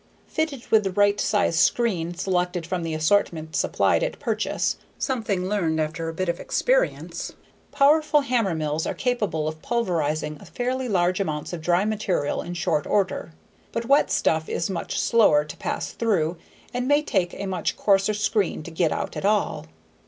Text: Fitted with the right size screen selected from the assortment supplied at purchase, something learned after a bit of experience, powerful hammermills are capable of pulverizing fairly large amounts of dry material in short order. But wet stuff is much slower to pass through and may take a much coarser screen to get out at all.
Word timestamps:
Fitted 0.25 0.65
with 0.71 0.83
the 0.83 0.89
right 0.89 1.19
size 1.21 1.59
screen 1.59 2.15
selected 2.15 2.65
from 2.65 2.81
the 2.81 2.95
assortment 2.95 3.55
supplied 3.55 4.01
at 4.01 4.17
purchase, 4.17 4.77
something 4.97 5.47
learned 5.47 5.79
after 5.79 6.09
a 6.09 6.13
bit 6.15 6.27
of 6.27 6.39
experience, 6.39 7.33
powerful 7.71 8.21
hammermills 8.21 8.87
are 8.87 8.95
capable 8.95 9.47
of 9.47 9.61
pulverizing 9.61 10.39
fairly 10.39 10.89
large 10.89 11.19
amounts 11.19 11.53
of 11.53 11.61
dry 11.61 11.85
material 11.85 12.41
in 12.41 12.55
short 12.55 12.87
order. 12.87 13.33
But 13.71 13.85
wet 13.85 14.09
stuff 14.09 14.49
is 14.49 14.71
much 14.71 14.99
slower 14.99 15.45
to 15.45 15.57
pass 15.57 15.91
through 15.91 16.37
and 16.73 16.87
may 16.87 17.03
take 17.03 17.35
a 17.35 17.45
much 17.45 17.77
coarser 17.77 18.15
screen 18.15 18.63
to 18.63 18.71
get 18.71 18.91
out 18.91 19.15
at 19.15 19.23
all. 19.23 19.67